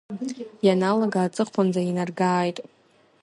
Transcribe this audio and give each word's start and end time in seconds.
Ианалага 0.65 1.21
аҵыхәанӡа 1.23 1.81
инаргааит. 1.89 2.57